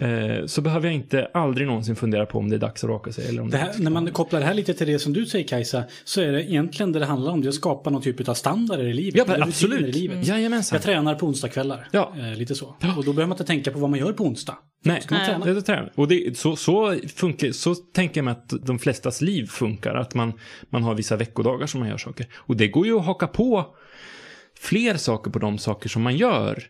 Eh, 0.00 0.46
så 0.46 0.60
behöver 0.60 0.86
jag 0.86 0.94
inte 0.94 1.28
aldrig 1.34 1.66
någonsin 1.66 1.96
fundera 1.96 2.26
på 2.26 2.38
om 2.38 2.50
det 2.50 2.56
är 2.56 2.60
dags 2.60 2.84
att 2.84 2.90
raka 2.90 3.12
sig. 3.12 3.28
Eller 3.28 3.42
om 3.42 3.50
Det 3.50 3.56
det 3.56 3.58
är 3.58 3.60
här, 3.60 3.66
dags 3.68 3.78
när 3.78 3.90
man 3.90 4.10
kopplar 4.12 4.40
det 4.40 4.46
här 4.46 4.54
lite 4.54 4.74
till 4.74 4.86
det 4.86 4.98
som 4.98 5.12
du 5.12 5.26
säger 5.26 5.48
Kajsa, 5.48 5.84
så 6.04 6.20
är 6.20 6.32
det 6.32 6.42
egentligen 6.50 6.92
det 6.92 6.98
det 6.98 7.06
handlar 7.06 7.32
om, 7.32 7.40
det 7.40 7.46
är 7.46 7.48
att 7.48 7.54
skapa 7.54 7.90
någon 7.90 8.02
typ 8.02 8.28
av 8.28 8.34
standarder 8.34 8.84
i 8.84 8.92
livet. 8.92 9.03
Ja, 9.14 9.24
men 9.26 9.34
rutiner 9.34 9.46
absolut. 9.48 9.96
I 9.96 10.00
livet. 10.00 10.26
Jajamensan. 10.26 10.76
Jag 10.76 10.82
tränar 10.82 11.14
på 11.14 11.26
onsdagskvällar. 11.26 11.88
Ja. 11.90 12.12
Eh, 12.18 12.38
lite 12.38 12.54
så. 12.54 12.66
Och 12.66 13.04
då 13.04 13.12
behöver 13.12 13.26
man 13.26 13.32
inte 13.32 13.44
tänka 13.44 13.70
på 13.70 13.78
vad 13.78 13.90
man 13.90 13.98
gör 13.98 14.12
på 14.12 14.24
onsdag. 14.24 14.58
Nej, 14.84 15.02
Ska 15.02 15.14
man 15.14 15.22
Nej. 15.22 15.30
träna? 15.30 15.44
det 15.44 15.50
är 15.50 15.60
träna. 15.60 15.88
Och 15.94 16.08
det, 16.08 16.38
så, 16.38 16.56
så, 16.56 16.96
funkar, 17.16 17.52
så 17.52 17.74
tänker 17.74 18.18
jag 18.18 18.24
mig 18.24 18.32
att 18.32 18.52
de 18.66 18.78
flestas 18.78 19.20
liv 19.20 19.46
funkar. 19.46 19.94
Att 19.94 20.14
man, 20.14 20.32
man 20.70 20.82
har 20.82 20.94
vissa 20.94 21.16
veckodagar 21.16 21.66
som 21.66 21.80
man 21.80 21.88
gör 21.88 21.98
saker. 21.98 22.26
Och 22.34 22.56
det 22.56 22.68
går 22.68 22.86
ju 22.86 22.98
att 22.98 23.04
haka 23.04 23.26
på 23.26 23.74
fler 24.58 24.96
saker 24.96 25.30
på 25.30 25.38
de 25.38 25.58
saker 25.58 25.88
som 25.88 26.02
man 26.02 26.16
gör 26.16 26.64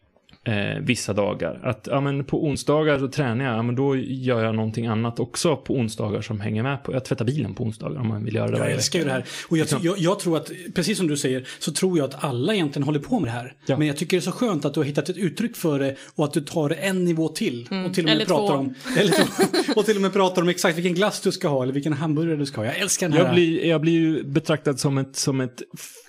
eh, 0.44 0.78
vissa 0.80 1.12
dagar. 1.12 1.60
Att 1.62 1.88
ja, 1.90 2.00
men 2.00 2.24
på 2.24 2.44
onsdagar 2.44 2.98
så 2.98 3.08
tränar 3.08 3.44
jag, 3.44 3.54
ja, 3.54 3.62
men 3.62 3.74
då 3.74 3.96
gör 3.96 4.44
jag 4.44 4.54
någonting 4.54 4.86
annat 4.86 5.20
också 5.20 5.56
på 5.56 5.74
onsdagar 5.74 6.20
som 6.20 6.40
hänger 6.40 6.62
med 6.62 6.84
på. 6.84 6.92
Jag 6.92 7.04
tvättar 7.04 7.24
bilen 7.24 7.54
på 7.54 7.64
onsdagar 7.64 8.00
om 8.00 8.08
man 8.08 8.24
vill 8.24 8.34
göra 8.34 8.50
det 8.50 8.58
Jag 8.58 8.70
älskar 8.70 8.98
ju 8.98 9.04
det 9.04 9.10
här. 9.10 9.24
Och 9.48 9.58
jag, 9.58 9.68
jag, 9.82 9.98
jag 9.98 10.18
tror 10.18 10.36
att, 10.36 10.50
precis 10.74 10.98
som 10.98 11.06
du 11.06 11.16
säger, 11.16 11.46
så 11.58 11.72
tror 11.72 11.98
jag 11.98 12.04
att 12.04 12.24
alla 12.24 12.54
egentligen 12.54 12.84
håller 12.84 13.00
på 13.00 13.20
med 13.20 13.28
det 13.28 13.32
här. 13.32 13.54
Ja. 13.66 13.78
Men 13.78 13.86
jag 13.86 13.96
tycker 13.96 14.16
det 14.16 14.20
är 14.20 14.22
så 14.22 14.32
skönt 14.32 14.64
att 14.64 14.74
du 14.74 14.80
har 14.80 14.84
hittat 14.84 15.08
ett 15.08 15.16
uttryck 15.16 15.56
för 15.56 15.78
det 15.78 15.96
och 16.14 16.24
att 16.24 16.32
du 16.32 16.40
tar 16.40 16.68
det 16.68 16.74
en 16.74 17.04
nivå 17.04 17.28
till. 17.28 17.68
Och 17.86 17.94
till 17.94 18.04
och 18.04 18.10
med 18.10 18.14
Mm. 18.14 18.16
Eller 18.16 18.26
pratar 18.26 18.54
två. 18.54 18.60
om, 18.60 18.74
eller 18.98 19.12
två. 19.12 19.80
Och 19.80 19.86
till 19.86 19.96
och 19.96 20.02
med 20.02 20.12
pratar 20.12 20.42
om 20.42 20.48
exakt 20.48 20.76
vilken 20.76 20.94
glass 20.94 21.20
du 21.20 21.32
ska 21.32 21.48
ha 21.48 21.62
eller 21.62 21.72
vilken 21.72 21.92
hamburgare 21.92 22.36
du 22.36 22.46
ska 22.46 22.60
ha. 22.60 22.66
Jag 22.66 22.78
älskar 22.78 23.08
den 23.08 23.18
här. 23.18 23.24
Jag 23.24 23.34
blir, 23.34 23.64
jag 23.64 23.80
blir 23.80 23.92
ju 23.92 24.24
betraktad 24.24 24.80
som 24.80 24.98
ett, 24.98 25.16
som 25.16 25.40
ett 25.40 25.62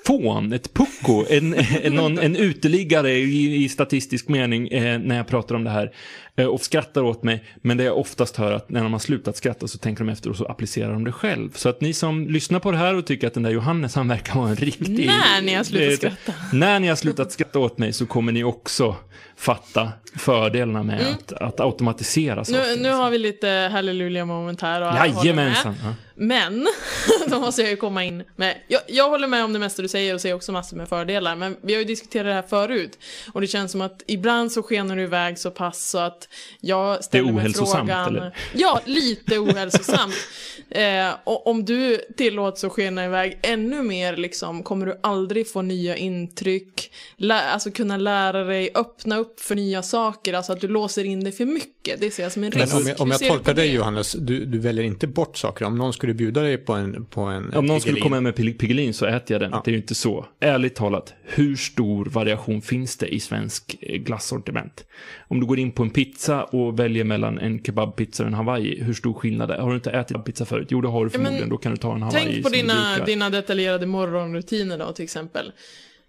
fån, 0.06 0.54
ett 0.54 0.74
pucko, 0.74 1.26
en, 1.30 1.56
en, 1.84 1.94
någon, 1.94 2.20
en 2.20 2.36
uteliggare 2.36 3.12
i, 3.12 3.64
i 3.64 3.70
statistisk 3.70 4.28
mening 4.28 4.68
eh, 4.68 5.00
när 5.00 5.18
jag 5.18 5.28
pratar 5.28 5.56
om 5.56 5.64
det 5.64 5.70
här. 5.70 5.92
Eh, 6.38 6.46
och 6.46 6.62
skrattar 6.62 7.04
åt 7.04 7.24
mig, 7.24 7.44
men 7.56 7.78
det 7.78 7.84
jag 7.84 7.98
oftast 7.98 8.38
hör 8.38 8.52
att 8.52 8.70
när 8.70 8.84
de 8.84 8.94
har 8.94 9.00
slutat 9.00 9.38
skratta 9.38 9.68
så 9.68 9.78
tänker 9.78 10.04
de 10.04 10.12
efter 10.12 10.30
och 10.30 10.36
så 10.36 10.46
applicerar 10.46 10.94
de 10.94 11.04
det 11.04 11.12
själv. 11.12 11.52
Så 11.56 11.70
att 11.70 11.82
ni 11.82 11.94
som 11.94 12.28
lyssnar 12.28 12.60
på 12.60 12.72
det 12.72 12.78
här 12.78 12.96
och 12.96 13.06
tycker 13.06 13.28
att 13.28 13.34
den 13.34 13.44
där 13.44 13.52
Johannes, 13.52 13.96
han 13.96 14.08
verkar 14.08 14.36
vara 14.36 14.50
en 14.50 14.56
riktig... 14.56 15.08
När 15.08 15.42
ni 15.42 15.54
har 15.54 15.64
slutat 15.64 16.04
eh, 16.04 16.12
skratta. 16.12 16.34
När 16.54 16.80
ni 16.80 16.88
har 16.88 16.96
slutat 16.96 17.32
skratta 17.32 17.60
åt 17.60 17.78
mig 17.78 17.94
så 17.94 18.06
kommer 18.06 18.32
ni 18.32 18.44
också 18.44 18.96
fatta 19.38 19.92
fördelarna 20.18 20.84
med 20.84 21.02
att, 21.02 21.34
att 21.34 21.60
automatisera 21.60 22.46
saker. 22.46 22.64
Mm. 22.64 22.82
Nu, 22.82 22.90
nu 22.90 22.96
har 22.96 23.10
vi 23.10 23.18
lite 23.18 23.70
halleluja 23.72 24.26
moment 24.26 24.62
här 24.62 24.82
och 24.82 24.94
med. 24.94 25.08
Jajamensan. 25.08 25.76
Ja. 25.84 25.94
Men, 26.16 26.68
då 27.28 27.40
måste 27.40 27.62
jag 27.62 27.72
ju 27.72 27.78
komma 27.78 28.04
in 28.04 28.24
med, 28.36 28.58
jag, 28.68 28.82
jag 28.88 29.10
håller 29.10 29.28
med 29.28 29.44
om 29.44 29.54
det 29.54 29.60
mesta 29.60 29.82
du 29.82 29.88
säger 29.88 30.14
och 30.14 30.22
ser 30.22 30.34
också 30.34 30.52
massor 30.52 30.78
med 30.78 30.90
fördelar, 30.90 31.36
men 31.36 31.58
vi 31.62 31.74
har 31.74 31.80
ju 31.80 31.86
diskuterat 31.86 32.26
det 32.26 32.34
här 32.34 32.42
förut. 32.42 33.00
Och 33.34 33.42
det 33.42 33.48
känns 33.48 33.72
som 33.72 33.82
att 33.82 34.04
ibland 34.08 34.52
så 34.52 34.64
skenar 34.64 34.96
du 34.96 35.04
iväg 35.04 35.40
så 35.40 35.52
pass 35.52 35.90
så 35.90 35.98
att 35.98 36.25
jag 36.62 37.04
ställer 37.04 37.26
mig 37.26 37.34
ohälsosamt, 37.34 37.90
frågan... 37.90 38.08
eller? 38.08 38.38
Ja, 38.54 38.82
lite 38.86 39.40
ohälsosamt. 39.40 40.14
eh, 40.70 41.10
och 41.24 41.48
om 41.48 41.66
du 41.66 42.02
tillåts 42.18 42.64
att 42.64 42.72
skena 42.72 43.06
iväg 43.06 43.40
ännu 43.42 43.84
mer, 43.84 44.18
liksom, 44.18 44.64
kommer 44.64 44.86
du 44.86 45.00
aldrig 45.04 45.52
få 45.52 45.62
nya 45.62 45.96
intryck, 45.96 46.92
lä 47.18 47.42
alltså 47.42 47.72
kunna 47.72 47.98
lära 47.98 48.44
dig, 48.44 48.70
öppna 48.76 49.18
upp 49.18 49.40
för 49.40 49.56
nya 49.56 49.84
saker, 49.84 50.34
alltså 50.34 50.54
att 50.54 50.62
du 50.62 50.68
låser 50.68 51.04
in 51.04 51.24
dig 51.24 51.34
för 51.34 51.46
mycket. 51.46 52.02
Det 52.02 52.12
ser 52.12 52.24
jag 52.24 52.32
som 52.32 52.44
en 52.44 52.52
risk. 52.52 52.74
Men 52.74 52.82
om 52.82 52.88
jag, 52.88 53.02
om 53.02 53.12
jag 53.12 53.20
tolkar 53.20 53.54
dig 53.54 53.68
det? 53.68 53.74
Johannes, 53.74 54.12
du, 54.12 54.46
du 54.46 54.60
väljer 54.60 54.86
inte 54.86 55.08
bort 55.08 55.38
saker. 55.38 55.66
Om 55.66 55.78
någon 55.78 55.94
skulle 55.94 56.14
bjuda 56.14 56.42
dig 56.42 56.58
på 56.58 56.74
en, 56.74 57.06
på 57.06 57.22
en 57.22 57.54
Om 57.54 57.66
någon 57.66 57.82
skulle 57.82 57.94
Piggelin, 57.94 58.04
komma 58.04 58.22
med 58.22 58.34
Pig- 58.36 58.58
Piggelin 58.58 58.94
så 58.94 59.06
äter 59.06 59.34
jag 59.34 59.42
den. 59.42 59.52
Ja. 59.52 59.62
Det 59.66 59.72
är 59.72 59.74
ju 59.74 59.78
inte 59.78 59.96
så. 59.96 60.26
Ärligt 60.40 60.76
talat, 60.76 61.14
hur 61.24 61.56
stor 61.56 62.06
variation 62.06 62.62
finns 62.62 62.98
det 62.98 63.08
i 63.08 63.20
svensk 63.20 63.76
eh, 63.82 63.98
glassortiment? 63.98 64.86
Om 65.28 65.40
du 65.40 65.46
går 65.46 65.60
in 65.60 65.72
på 65.72 65.84
en 65.84 65.90
pizza 65.90 66.15
och 66.52 66.80
väljer 66.80 67.04
mellan 67.04 67.40
en 67.40 67.64
kebabpizza 67.64 68.24
och 68.24 68.28
en 68.28 68.34
hawaii, 68.34 68.84
hur 68.84 68.94
stor 68.94 69.14
skillnad 69.14 69.52
är 69.52 69.58
det? 69.58 69.64
Har 69.64 69.70
du 69.70 69.76
inte 69.76 69.92
ätit 69.92 70.26
pizza 70.26 70.46
förut? 70.46 70.68
Jo, 70.72 70.82
det 70.82 70.88
har 70.88 71.06
du 71.06 71.12
Ja, 71.14 71.18
men 71.18 71.26
förmodligen. 71.26 71.50
Då 71.50 71.58
kan 71.58 71.72
du 71.72 71.78
ta 71.78 71.96
en 71.96 72.02
hawaii 72.02 72.26
Tänk 72.26 72.44
på 72.44 72.50
dina, 72.50 73.06
dina 73.06 73.30
detaljerade 73.30 73.86
morgonrutiner 73.86 74.78
då 74.78 74.92
till 74.92 75.04
exempel. 75.04 75.52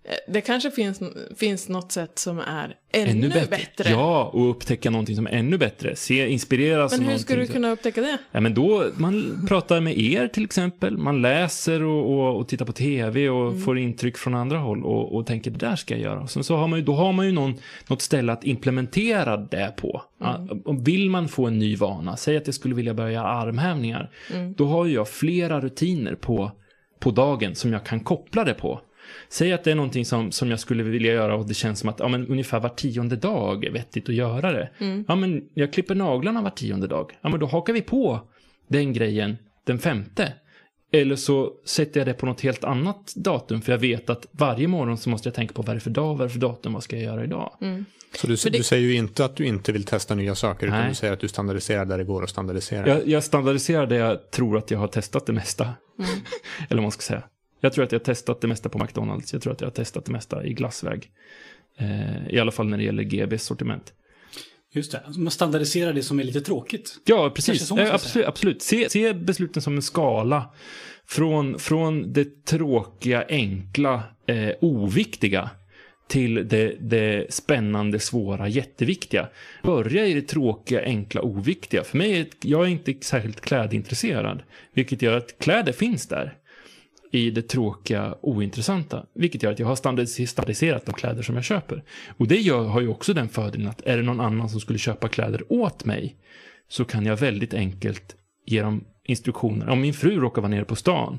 Eh, 0.08 0.32
Det 0.32 0.40
kanske 0.40 0.70
finns, 0.70 1.00
finns 1.36 1.68
något 1.68 1.92
sätt 1.92 2.18
som 2.18 2.38
är 2.38 2.74
ännu, 2.92 3.28
bättre. 3.28 3.90
Ja, 3.90 4.24
och 4.32 4.50
upptäcka 4.50 4.90
någonting 4.90 5.16
som 5.16 5.26
är 5.26 5.30
ännu 5.30 5.58
bättre. 5.58 5.96
Se, 5.96 6.28
inspireras 6.28 6.98
Men 6.98 7.08
hur 7.08 7.18
ska 7.18 7.28
du 7.32 7.36
någonting 7.36 7.46
som- 7.46 7.54
kunna 7.62 7.70
upptäcka 7.72 8.00
det? 8.00 8.18
Ja, 8.32 8.40
men 8.40 8.54
då, 8.54 8.84
man 8.96 9.46
pratar 9.48 9.80
med 9.80 9.98
er 9.98 10.28
till 10.28 10.44
exempel, 10.44 10.96
man 10.98 11.22
läser 11.22 11.82
och, 11.82 12.12
och, 12.12 12.36
och 12.36 12.48
tittar 12.48 12.64
på 12.66 12.72
tv 12.72 13.28
och 13.28 13.48
Mm. 13.50 13.60
får 13.62 13.78
intryck 13.78 14.16
från 14.16 14.34
andra 14.34 14.58
håll 14.58 14.84
och, 14.84 15.14
och 15.16 15.26
tänker 15.26 15.50
det 15.50 15.58
där 15.58 15.76
ska 15.76 15.94
jag 15.94 16.02
göra. 16.02 16.20
Och 16.20 16.30
sen 16.30 16.44
så 16.44 16.56
har 16.56 16.68
man 16.68 16.78
ju, 16.78 16.84
då 16.84 16.92
har 16.92 17.12
man 17.12 17.26
ju 17.26 17.32
någon, 17.32 17.54
något 17.88 18.02
ställe 18.02 18.32
att 18.32 18.44
implementera 18.44 19.36
det 19.36 19.72
på. 19.76 20.02
Mm. 20.24 20.84
Vill 20.84 21.10
man 21.10 21.28
få 21.28 21.46
en 21.46 21.58
ny 21.58 21.76
vana, 21.76 22.16
säg 22.16 22.36
att 22.36 22.46
jag 22.46 22.54
skulle 22.54 22.74
vilja 22.74 22.94
börja 22.94 23.22
armhävningar, 23.22 24.10
Mm. 24.34 24.54
då 24.58 24.66
har 24.66 24.84
ju 24.86 24.94
jag 24.94 25.08
flera 25.08 25.60
rutiner 25.60 26.14
på, 26.14 26.50
på 27.00 27.10
dagen 27.10 27.54
som 27.54 27.72
jag 27.72 27.84
kan 27.84 28.00
koppla 28.00 28.44
det 28.44 28.54
på. 28.54 28.80
Säg 29.28 29.52
att 29.52 29.64
det 29.64 29.70
är 29.70 29.74
någonting 29.74 30.04
som, 30.04 30.32
som 30.32 30.50
jag 30.50 30.60
skulle 30.60 30.82
vilja 30.82 31.12
göra 31.12 31.36
och 31.36 31.48
det 31.48 31.54
känns 31.54 31.78
som 31.80 31.88
att 31.88 32.00
ja, 32.00 32.08
men 32.08 32.26
ungefär 32.26 32.60
var 32.60 32.68
tionde 32.68 33.16
dag 33.16 33.64
är 33.64 33.70
vettigt 33.70 34.08
att 34.08 34.14
göra 34.14 34.52
det. 34.52 34.70
Mm. 34.78 35.04
Ja, 35.08 35.16
men 35.16 35.42
jag 35.54 35.72
klipper 35.72 35.94
naglarna 35.94 36.42
var 36.42 36.50
tionde 36.50 36.86
dag. 36.86 37.10
Ja, 37.20 37.28
men 37.28 37.40
då 37.40 37.46
hakar 37.46 37.72
vi 37.72 37.82
på 37.82 38.20
den 38.68 38.92
grejen 38.92 39.36
den 39.66 39.78
femte. 39.78 40.32
Eller 40.92 41.16
så 41.16 41.52
sätter 41.66 42.00
jag 42.00 42.06
det 42.06 42.14
på 42.14 42.26
något 42.26 42.40
helt 42.40 42.64
annat 42.64 43.12
datum 43.16 43.60
för 43.62 43.72
jag 43.72 43.78
vet 43.78 44.10
att 44.10 44.26
varje 44.30 44.68
morgon 44.68 44.98
så 44.98 45.10
måste 45.10 45.28
jag 45.28 45.34
tänka 45.34 45.54
på 45.54 45.62
vad 45.62 45.68
är 45.70 45.74
det 45.74 45.80
för 45.80 45.90
dag, 45.90 46.14
vad 46.14 46.20
är 46.20 46.24
det 46.24 46.30
för 46.32 46.40
datum, 46.40 46.72
vad 46.72 46.82
ska 46.82 46.96
jag 46.96 47.04
göra 47.04 47.24
idag? 47.24 47.52
Så 48.16 48.26
du, 48.26 48.34
det- 48.36 48.50
du 48.50 48.62
säger 48.62 48.86
ju 48.88 48.94
inte 48.94 49.24
att 49.24 49.36
du 49.36 49.46
inte 49.46 49.72
vill 49.72 49.84
testa 49.84 50.14
nya 50.14 50.34
saker, 50.34 50.66
utan 50.66 50.78
Nej. 50.80 50.88
du 50.88 50.94
säger 50.94 51.12
att 51.12 51.20
du 51.20 51.28
standardiserar 51.28 51.84
där 51.84 51.98
det 51.98 52.04
går 52.04 52.22
att 52.24 52.30
standardisera. 52.30 52.88
Jag, 52.88 53.08
jag 53.08 53.24
standardiserar 53.24 53.86
det 53.86 53.96
jag 53.96 54.30
tror 54.30 54.58
att 54.58 54.70
jag 54.70 54.78
har 54.78 54.88
testat 54.88 55.26
det 55.26 55.32
mesta. 55.32 55.64
Mm. 55.64 56.10
Eller 56.68 56.76
vad 56.76 56.82
man 56.82 56.92
ska 56.92 57.02
säga. 57.02 57.22
Jag 57.60 57.72
tror 57.72 57.84
att 57.84 57.92
jag 57.92 57.98
har 57.98 58.04
testat 58.04 58.40
det 58.40 58.48
mesta 58.48 58.68
på 58.68 58.78
McDonalds. 58.78 59.32
Jag 59.32 59.42
tror 59.42 59.52
att 59.52 59.60
jag 59.60 59.68
har 59.68 59.74
testat 59.74 60.04
det 60.04 60.12
mesta 60.12 60.44
i 60.44 60.52
glassväg. 60.52 61.10
Eh, 61.78 62.28
I 62.28 62.38
alla 62.38 62.50
fall 62.50 62.68
när 62.68 62.78
det 62.78 62.84
gäller 62.84 63.02
GBs 63.02 63.42
sortiment. 63.44 63.92
Just 64.72 64.92
det, 64.92 65.02
man 65.16 65.30
standardiserar 65.30 65.92
det 65.92 66.02
som 66.02 66.20
är 66.20 66.24
lite 66.24 66.40
tråkigt. 66.40 66.98
Ja, 67.04 67.30
precis. 67.30 67.70
Eh, 67.70 67.94
absolut. 67.94 68.28
absolut. 68.28 68.62
Se, 68.62 68.90
se 68.90 69.12
besluten 69.12 69.62
som 69.62 69.76
en 69.76 69.82
skala. 69.82 70.54
Från, 71.08 71.58
från 71.58 72.12
det 72.12 72.44
tråkiga, 72.44 73.24
enkla, 73.28 74.02
eh, 74.26 74.50
oviktiga 74.60 75.50
till 76.08 76.48
det, 76.48 76.76
det 76.80 77.34
spännande, 77.34 77.98
svåra, 77.98 78.48
jätteviktiga. 78.48 79.28
Börja 79.62 80.06
i 80.06 80.14
det 80.14 80.22
tråkiga, 80.22 80.82
enkla, 80.84 81.22
oviktiga. 81.22 81.84
För 81.84 81.98
mig, 81.98 82.20
är 82.20 82.26
jag 82.42 82.64
är 82.64 82.68
inte 82.68 82.94
särskilt 83.00 83.40
klädintresserad. 83.40 84.42
Vilket 84.74 85.02
gör 85.02 85.16
att 85.16 85.38
kläder 85.38 85.72
finns 85.72 86.08
där. 86.08 86.34
I 87.10 87.30
det 87.30 87.42
tråkiga, 87.42 88.14
ointressanta. 88.20 89.06
Vilket 89.14 89.42
gör 89.42 89.52
att 89.52 89.58
jag 89.58 89.66
har 89.66 89.76
standardiserat 89.76 90.86
de 90.86 90.92
kläder 90.92 91.22
som 91.22 91.34
jag 91.34 91.44
köper. 91.44 91.82
Och 92.16 92.28
det 92.28 92.36
gör, 92.36 92.64
har 92.64 92.80
ju 92.80 92.88
också 92.88 93.14
den 93.14 93.28
fördelen 93.28 93.68
att 93.68 93.80
är 93.86 93.96
det 93.96 94.02
någon 94.02 94.20
annan 94.20 94.48
som 94.48 94.60
skulle 94.60 94.78
köpa 94.78 95.08
kläder 95.08 95.52
åt 95.52 95.84
mig 95.84 96.16
så 96.68 96.84
kan 96.84 97.06
jag 97.06 97.16
väldigt 97.16 97.54
enkelt 97.54 98.16
ge 98.46 98.62
dem 98.62 98.84
instruktioner. 99.04 99.68
Om 99.68 99.80
min 99.80 99.94
fru 99.94 100.20
råkar 100.20 100.42
vara 100.42 100.50
nere 100.50 100.64
på 100.64 100.76
stan 100.76 101.18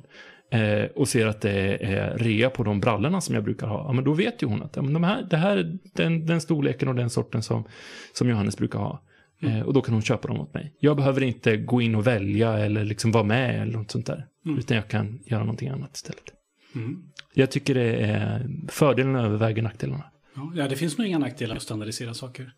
eh, 0.51 0.84
och 0.96 1.08
ser 1.08 1.27
att 1.27 1.41
det 1.41 1.86
är 1.86 2.17
rea 2.17 2.50
på 2.50 2.63
de 2.63 2.79
brallorna 2.79 3.22
som 3.22 3.36
jag 3.36 3.44
brukar 3.44 3.67
ha, 3.67 3.86
ja, 3.88 3.94
men 3.94 4.03
då 4.03 4.13
vet 4.13 4.44
ju 4.44 4.48
hon 4.48 4.63
att 4.63 4.75
ja, 4.75 4.82
men 4.82 4.94
de 4.94 5.03
här, 5.03 5.27
det 5.29 5.38
här 5.38 5.58
är 5.58 5.77
den, 5.94 6.25
den 6.25 6.41
storleken 6.41 6.88
och 6.88 6.96
den 6.96 7.10
sorten 7.10 7.44
som, 7.44 7.63
som 8.13 8.29
Johannes 8.29 8.58
brukar 8.58 8.79
ha. 8.79 9.01
Eh, 9.41 9.62
och 9.62 9.74
då 9.74 9.82
kan 9.82 9.94
hon 9.94 10.03
köpa 10.03 10.27
dem 10.27 10.39
åt 10.39 10.53
mig. 10.53 10.74
Jag 10.79 10.98
behöver 10.98 11.24
inte 11.24 11.58
gå 11.58 11.82
in 11.82 11.96
och 11.96 12.08
välja 12.08 12.58
eller 12.58 12.86
liksom 12.86 13.12
vara 13.12 13.24
med 13.24 13.62
eller 13.62 13.74
något 13.77 13.91
sånt 13.91 14.06
där. 14.06 14.25
Utan 14.60 14.77
jag 14.77 14.88
kan 14.88 15.20
göra 15.25 15.39
någonting 15.41 15.70
annat 15.70 15.96
istället. 15.96 16.24
Mm. 16.75 17.03
Jag 17.34 17.51
tycker 17.51 17.74
det 17.75 17.96
är 17.96 18.50
fördelarna 18.67 19.22
överväger 19.25 19.62
nackdelarna. 19.62 20.03
Ja, 20.56 20.67
det 20.67 20.75
finns 20.75 20.98
nog 20.98 21.08
inga 21.08 21.20
nackdelar 21.20 21.56
att 21.56 21.62
standardisera 21.62 22.13
saker. 22.13 22.51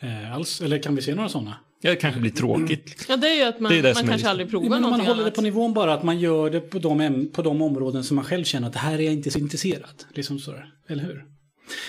Eh, 0.00 0.34
alls, 0.34 0.60
eller 0.60 0.78
kan 0.78 0.94
vi 0.96 1.02
se 1.02 1.14
några 1.14 1.28
sådana? 1.28 1.56
Ja, 1.82 1.90
det 1.90 1.96
kanske 1.96 2.20
blir 2.20 2.30
tråkigt. 2.30 2.88
Liksom. 2.88 3.06
Ja, 3.08 3.16
det 3.16 3.28
är 3.28 3.34
ju 3.36 3.42
att 3.42 3.60
man, 3.60 3.72
Det 3.72 3.78
är 3.78 3.82
det 3.82 3.88
man 3.88 3.90
är 3.90 3.94
kanske 3.94 4.12
liksom- 4.12 4.30
aldrig 4.30 4.50
provar 4.50 4.64
Ja, 4.66 4.70
men 4.70 4.82
man 4.82 5.00
håller 5.00 5.14
det 5.14 5.22
annat. 5.22 5.34
på 5.34 5.42
nivån 5.42 5.74
bara, 5.74 5.94
att 5.94 6.02
man 6.02 6.18
gör 6.18 6.50
det 6.50 6.60
på 6.60 6.78
de, 6.78 7.28
på 7.32 7.42
de 7.42 7.62
områden 7.62 8.04
som 8.04 8.14
man 8.14 8.24
själv 8.24 8.44
känner 8.44 8.66
att 8.66 8.72
det 8.72 8.78
här 8.78 8.98
är 8.98 9.02
jag 9.02 9.12
inte 9.12 9.30
så 9.30 9.38
intresserad. 9.38 10.04
Liksom 10.14 10.38
sådär, 10.38 10.72
eller 10.88 11.02
hur? 11.02 11.24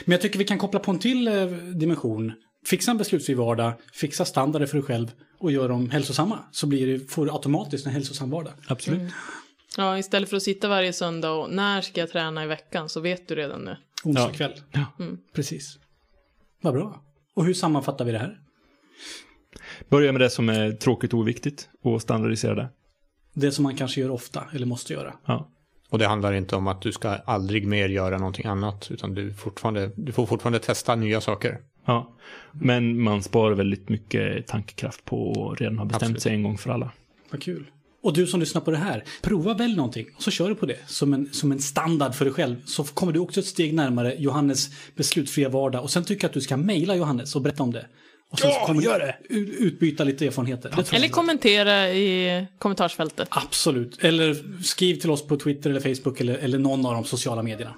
Men 0.06 0.12
jag 0.12 0.22
tycker 0.22 0.40
vi 0.40 0.46
kan 0.46 0.58
koppla 0.58 0.80
på 0.80 0.92
en 0.92 1.00
till 1.00 1.28
eh, 1.28 1.46
dimension. 1.76 2.34
Fixa 2.66 2.92
en 2.92 2.98
beslutsfri 2.98 3.34
vardag, 3.34 3.74
fixa 3.94 4.26
standarder 4.26 4.66
för 4.66 4.78
dig 4.78 4.84
själv 4.86 5.12
och 5.40 5.52
gör 5.52 5.70
dem 5.70 5.90
hälsosamma. 5.90 6.40
Så 6.52 6.68
blir 6.68 6.88
det, 6.88 7.12
får 7.12 7.26
du 7.26 7.32
automatiskt 7.32 7.86
en 7.86 7.92
hälsosam 7.94 8.30
vardag. 8.30 8.54
Absolut. 8.68 9.12
Ja, 9.78 9.98
istället 9.98 10.30
för 10.30 10.38
att 10.38 10.44
sitta 10.44 10.68
varje 10.68 10.94
söndag 10.94 11.32
och 11.32 11.50
när 11.50 11.82
ska 11.82 12.00
jag 12.00 12.10
träna 12.12 12.44
i 12.44 12.48
veckan 12.48 12.90
så 12.90 13.00
vet 13.00 13.28
du 13.28 13.36
redan 13.36 13.66
det. 13.66 13.78
Onsdag 14.04 14.28
Ja. 14.32 14.34
kväll. 14.34 14.54
Ja. 14.72 14.86
Precis. 15.34 15.78
Vad 16.62 16.74
bra. 16.74 17.02
Och 17.36 17.46
hur 17.46 17.54
sammanfattar 17.54 18.06
vi 18.06 18.12
det 18.12 18.20
här? 18.20 18.38
Börja 19.90 20.12
med 20.12 20.22
det 20.22 20.30
som 20.30 20.50
är 20.50 20.72
tråkigt 20.72 21.14
och 21.14 21.20
oviktigt 21.20 21.70
och 21.84 22.02
standardisera 22.02 22.56
det. 22.56 22.70
Det 23.34 23.52
som 23.52 23.64
man 23.64 23.76
kanske 23.76 24.02
gör 24.02 24.10
ofta, 24.10 24.44
eller 24.54 24.66
måste 24.66 24.94
göra. 24.94 25.14
Ja. 25.26 25.50
Och 25.90 26.00
det 26.00 26.08
handlar 26.08 26.34
inte 26.34 26.56
om 26.56 26.68
att 26.68 26.82
du 26.82 26.92
ska 26.92 27.10
aldrig 27.10 27.68
mer 27.68 27.90
göra 27.90 28.18
någonting 28.18 28.46
annat, 28.46 28.92
utan 28.92 29.14
du, 29.14 29.34
fortfarande, 29.34 29.92
du 29.96 30.12
får 30.12 30.26
fortfarande 30.26 30.60
testa 30.60 30.96
nya 30.96 31.22
saker. 31.22 31.60
Ja, 31.86 32.12
men 32.52 33.02
man 33.02 33.24
sparar 33.24 33.56
väldigt 33.56 33.90
mycket 33.90 34.48
tankekraft 34.48 35.06
på 35.06 35.50
att 35.52 35.62
redan 35.62 35.78
ha 35.78 35.86
bestämt 35.86 36.04
Absolut. 36.04 36.22
sig 36.22 36.34
en 36.34 36.44
gång 36.44 36.58
för 36.58 36.70
alla. 36.70 36.92
Vad 37.32 37.44
kul. 37.44 37.66
Och 38.04 38.14
du 38.14 38.28
som 38.28 38.40
lyssnar 38.40 38.62
på 38.62 38.72
det 38.72 38.78
här, 38.78 39.04
prova 39.22 39.54
väl 39.54 39.76
någonting 39.76 40.06
och 40.16 40.24
så 40.24 40.32
kör 40.32 40.50
du 40.50 40.56
på 40.56 40.66
det 40.66 40.78
som 40.88 41.14
en, 41.14 41.30
som 41.32 41.52
en 41.52 41.60
standard 41.60 42.16
för 42.16 42.26
dig 42.26 42.34
själv. 42.34 42.56
Så 42.66 42.84
kommer 42.84 43.14
du 43.14 43.20
också 43.20 43.40
ett 43.40 43.46
steg 43.46 43.74
närmare 43.74 44.16
Johannes 44.18 44.70
beslutsfria 44.96 45.50
vardag. 45.50 45.84
Och 45.84 45.92
sen 45.92 46.04
tycker 46.04 46.24
jag 46.24 46.30
att 46.30 46.34
du 46.34 46.42
ska 46.42 46.58
mejla 46.58 46.96
Johannes 46.96 47.36
och 47.36 47.42
berätta 47.42 47.64
om 47.64 47.72
det. 47.72 47.86
Och 48.32 48.40
sen 48.40 48.52
så 48.52 48.60
kommer 48.60 48.82
gör 48.82 49.00
det. 49.00 49.16
utbyta 49.36 50.04
lite 50.04 50.26
erfarenheter. 50.26 50.74
Det 50.76 50.84
tror 50.84 50.98
Eller 50.98 51.08
kommentera 51.08 51.90
i 51.90 52.46
kommentarsfältet. 52.58 53.28
Absolut. 53.32 54.04
Eller 54.04 54.62
skriv 54.64 54.96
till 54.96 55.10
oss 55.10 55.28
på 55.28 55.38
Twitter 55.38 55.70
eller 55.70 55.96
Facebook 55.96 56.22
eller, 56.22 56.34
eller 56.34 56.60
någon 56.60 56.86
av 56.86 56.94
de 56.94 57.04
sociala 57.04 57.44
medierna. 57.44 57.74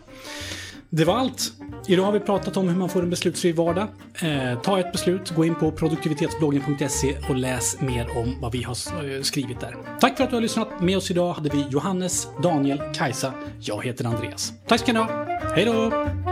Det 0.96 1.06
var 1.06 1.18
allt. 1.18 1.54
Idag 1.88 2.04
har 2.04 2.12
vi 2.12 2.20
pratat 2.20 2.58
om 2.58 2.70
hur 2.70 2.76
man 2.76 2.90
får 2.90 3.04
en 3.04 3.10
beslutsfri 3.10 3.52
vardag. 3.52 3.88
Eh, 4.22 4.62
ta 4.62 4.80
ett 4.80 4.92
beslut, 4.92 5.36
gå 5.36 5.46
in 5.46 5.56
på 5.56 5.72
produktivitetsbloggen.se 5.72 7.18
och 7.30 7.36
läs 7.36 7.82
mer 7.82 8.18
om 8.18 8.36
vad 8.42 8.52
vi 8.52 8.64
har 8.64 8.76
eh, 9.16 9.22
skrivit 9.22 9.60
där. 9.60 9.76
Tack 10.00 10.18
för 10.18 10.24
att 10.24 10.30
du 10.30 10.36
har 10.36 10.42
lyssnat. 10.42 10.82
Med 10.82 10.98
oss 10.98 11.12
idag 11.12 11.34
hade 11.34 11.50
vi 11.50 11.66
Johannes, 11.70 12.28
Daniel, 12.44 12.82
Kajsa. 12.94 13.34
Jag 13.60 13.86
heter 13.86 14.06
Andreas. 14.06 14.54
Tack 14.68 14.80
ska 14.80 14.94
ni 14.94 15.00
ha. 15.00 15.26
Hej 15.56 15.66
då! 15.66 16.23